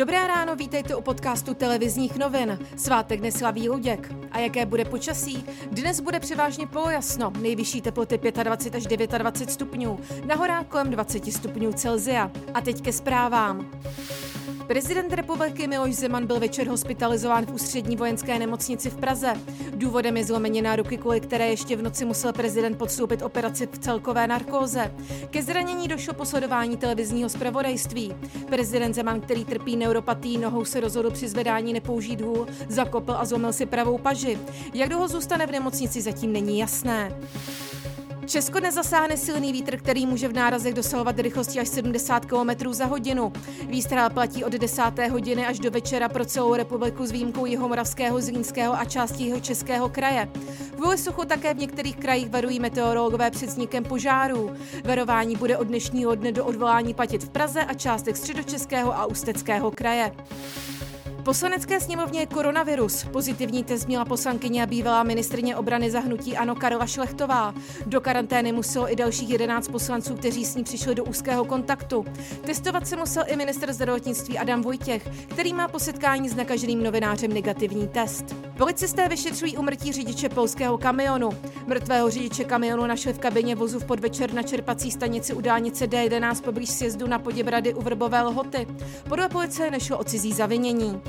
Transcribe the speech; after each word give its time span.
Dobré 0.00 0.26
ráno, 0.26 0.56
vítejte 0.56 0.94
u 0.94 1.00
podcastu 1.00 1.54
televizních 1.54 2.16
novin. 2.16 2.58
Svátek 2.76 3.20
neslaví 3.20 3.68
Luděk. 3.68 4.12
A 4.32 4.38
jaké 4.38 4.66
bude 4.66 4.84
počasí? 4.84 5.44
Dnes 5.70 6.00
bude 6.00 6.20
převážně 6.20 6.66
polojasno, 6.66 7.32
nejvyšší 7.40 7.80
teploty 7.80 8.18
25 8.42 8.74
až 8.74 8.86
29 8.86 9.50
stupňů, 9.50 9.98
na 10.26 10.34
horách 10.34 10.66
kolem 10.66 10.90
20 10.90 11.32
stupňů 11.32 11.72
Celzia. 11.72 12.30
A 12.54 12.60
teď 12.60 12.82
ke 12.82 12.92
zprávám. 12.92 13.70
Prezident 14.70 15.12
republiky 15.12 15.66
Miloš 15.66 15.94
Zeman 15.94 16.26
byl 16.26 16.40
večer 16.40 16.68
hospitalizován 16.68 17.46
v 17.46 17.52
ústřední 17.52 17.96
vojenské 17.96 18.38
nemocnici 18.38 18.90
v 18.90 18.96
Praze. 18.96 19.34
Důvodem 19.74 20.16
je 20.16 20.24
zlomenina 20.24 20.76
ruky, 20.76 20.98
kvůli 20.98 21.20
které 21.20 21.48
ještě 21.48 21.76
v 21.76 21.82
noci 21.82 22.04
musel 22.04 22.32
prezident 22.32 22.78
podstoupit 22.78 23.22
operaci 23.22 23.66
v 23.66 23.78
celkové 23.78 24.26
narkóze. 24.26 24.94
Ke 25.30 25.42
zranění 25.42 25.88
došlo 25.88 26.14
po 26.14 26.24
sledování 26.24 26.76
televizního 26.76 27.28
zpravodajství. 27.28 28.14
Prezident 28.48 28.94
Zeman, 28.94 29.20
který 29.20 29.44
trpí 29.44 29.76
neuropatí, 29.76 30.38
nohou 30.38 30.64
se 30.64 30.80
rozhodl 30.80 31.10
při 31.10 31.28
zvedání 31.28 31.72
nepoužít 31.72 32.20
hůl, 32.20 32.46
zakopl 32.68 33.12
a 33.12 33.24
zlomil 33.24 33.52
si 33.52 33.66
pravou 33.66 33.98
paži. 33.98 34.38
Jak 34.74 34.88
dlouho 34.88 35.08
zůstane 35.08 35.46
v 35.46 35.52
nemocnici, 35.52 36.00
zatím 36.00 36.32
není 36.32 36.58
jasné. 36.58 37.12
Česko 38.30 38.60
nezasáhne 38.60 39.16
silný 39.16 39.52
vítr, 39.52 39.76
který 39.76 40.06
může 40.06 40.28
v 40.28 40.32
nárazech 40.32 40.74
dosahovat 40.74 41.18
rychlosti 41.18 41.60
až 41.60 41.68
70 41.68 42.26
km 42.26 42.72
za 42.72 42.84
hodinu. 42.84 43.32
Výstrál 43.66 44.10
platí 44.10 44.44
od 44.44 44.52
10. 44.52 44.82
hodiny 45.10 45.46
až 45.46 45.58
do 45.58 45.70
večera 45.70 46.08
pro 46.08 46.24
celou 46.24 46.54
republiku 46.54 47.06
s 47.06 47.10
výjimkou 47.10 47.46
Jihomoravského, 47.46 48.20
Zlínského 48.20 48.74
a 48.74 48.84
části 48.84 49.24
jeho 49.24 49.40
českého 49.40 49.88
kraje. 49.88 50.28
Kvůli 50.76 50.98
suchu 50.98 51.24
také 51.24 51.54
v 51.54 51.58
některých 51.58 51.96
krajích 51.96 52.30
varují 52.30 52.60
meteorologové 52.60 53.30
před 53.30 53.48
vznikem 53.48 53.84
požárů. 53.84 54.56
Varování 54.84 55.36
bude 55.36 55.56
od 55.56 55.66
dnešního 55.66 56.14
dne 56.14 56.32
do 56.32 56.44
odvolání 56.44 56.94
platit 56.94 57.24
v 57.24 57.28
Praze 57.28 57.64
a 57.64 57.74
částech 57.74 58.16
středočeského 58.16 58.96
a 58.96 59.06
ústeckého 59.06 59.70
kraje. 59.70 60.12
Poslanecké 61.24 61.80
sněmovně 61.80 62.20
je 62.20 62.26
koronavirus. 62.26 63.04
Pozitivní 63.12 63.64
test 63.64 63.86
měla 63.86 64.04
poslankyně 64.04 64.62
a 64.62 64.66
bývalá 64.66 65.02
ministrně 65.02 65.56
obrany 65.56 65.90
zahnutí 65.90 66.36
Ano 66.36 66.54
Karla 66.54 66.86
Šlechtová. 66.86 67.54
Do 67.86 68.00
karantény 68.00 68.52
muselo 68.52 68.92
i 68.92 68.96
dalších 68.96 69.30
11 69.30 69.68
poslanců, 69.68 70.14
kteří 70.14 70.44
s 70.44 70.54
ní 70.54 70.64
přišli 70.64 70.94
do 70.94 71.04
úzkého 71.04 71.44
kontaktu. 71.44 72.04
Testovat 72.44 72.86
se 72.86 72.96
musel 72.96 73.24
i 73.26 73.36
minister 73.36 73.72
zdravotnictví 73.72 74.38
Adam 74.38 74.62
Vojtěch, 74.62 75.08
který 75.28 75.54
má 75.54 75.68
po 75.68 75.78
setkání 75.78 76.28
s 76.28 76.36
nakaženým 76.36 76.82
novinářem 76.82 77.32
negativní 77.32 77.88
test. 77.88 78.24
Policisté 78.56 79.08
vyšetřují 79.08 79.56
umrtí 79.56 79.92
řidiče 79.92 80.28
polského 80.28 80.78
kamionu. 80.78 81.30
Mrtvého 81.66 82.10
řidiče 82.10 82.44
kamionu 82.44 82.86
našli 82.86 83.12
v 83.12 83.18
kabině 83.18 83.54
vozu 83.54 83.78
v 83.80 83.84
podvečer 83.84 84.34
na 84.34 84.42
čerpací 84.42 84.90
stanici 84.90 85.34
u 85.34 85.40
dálnice 85.40 85.86
D11 85.86 86.42
poblíž 86.42 86.70
sjezdu 86.70 87.06
na 87.06 87.18
Poděbrady 87.18 87.74
u 87.74 87.82
Vrbové 87.82 88.22
lhoty. 88.22 88.66
Podle 89.08 89.28
policie 89.28 89.70
nešlo 89.70 89.98
o 89.98 90.04
cizí 90.04 90.32
zavinění. 90.32 91.00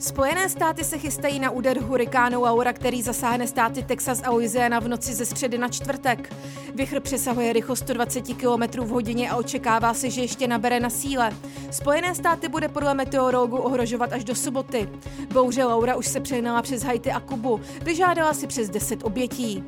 Spojené 0.00 0.48
státy 0.48 0.84
se 0.84 0.98
chystají 0.98 1.38
na 1.38 1.50
úder 1.50 1.80
hurikánu 1.80 2.42
Laura, 2.42 2.72
který 2.72 3.02
zasáhne 3.02 3.46
státy 3.46 3.82
Texas 3.82 4.22
a 4.24 4.30
Louisiana 4.30 4.80
v 4.80 4.88
noci 4.88 5.14
ze 5.14 5.26
středy 5.26 5.58
na 5.58 5.68
čtvrtek. 5.68 6.32
Vychr 6.74 7.00
přesahuje 7.00 7.52
rychlost 7.52 7.80
120 7.80 8.20
km 8.20 8.80
v 8.80 8.88
hodině 8.88 9.30
a 9.30 9.36
očekává 9.36 9.94
se, 9.94 10.10
že 10.10 10.20
ještě 10.20 10.48
nabere 10.48 10.80
na 10.80 10.90
síle. 10.90 11.32
Spojené 11.70 12.14
státy 12.14 12.48
bude 12.48 12.68
podle 12.68 12.94
meteorologů 12.94 13.56
ohrožovat 13.56 14.12
až 14.12 14.24
do 14.24 14.34
soboty. 14.34 14.88
Bouře 15.32 15.64
Laura 15.64 15.96
už 15.96 16.06
se 16.06 16.20
přehnala 16.20 16.62
přes 16.62 16.82
Haiti 16.82 17.12
a 17.12 17.20
Kubu, 17.20 17.60
vyžádala 17.82 18.34
si 18.34 18.46
přes 18.46 18.70
10 18.70 19.04
obětí. 19.04 19.64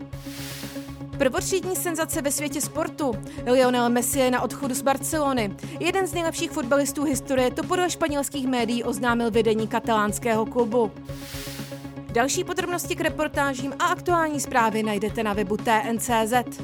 Prvotřídní 1.23 1.77
senzace 1.77 2.23
ve 2.23 2.33
světě 2.33 2.61
sportu. 2.61 3.15
Lionel 3.47 3.91
Messi 3.91 4.19
je 4.19 4.31
na 4.31 4.41
odchodu 4.41 4.75
z 4.75 4.83
Barcelony. 4.83 5.57
Jeden 5.81 6.07
z 6.07 6.15
nejlepších 6.15 6.51
fotbalistů 6.51 7.05
historie 7.05 7.51
to 7.51 7.63
podle 7.63 7.91
španělských 7.91 8.47
médií 8.47 8.85
oznámil 8.85 9.31
vedení 9.31 9.69
katalánského 9.69 10.47
klubu. 10.47 10.93
Další 12.13 12.45
podrobnosti 12.45 12.97
k 12.97 13.01
reportážím 13.01 13.73
a 13.79 13.85
aktuální 13.85 14.41
zprávy 14.41 14.83
najdete 14.83 15.23
na 15.23 15.33
webu 15.33 15.57
TNCZ. 15.57 16.61